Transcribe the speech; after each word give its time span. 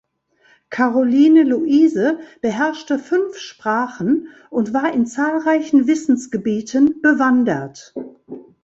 Karoline 0.71 1.43
Luise 1.43 2.17
beherrschte 2.41 2.97
fünf 2.97 3.37
Sprachen 3.37 4.29
und 4.49 4.73
war 4.73 4.91
in 4.95 5.05
zahlreichen 5.05 5.85
Wissensgebieten 5.85 7.03
bewandert. 7.03 7.93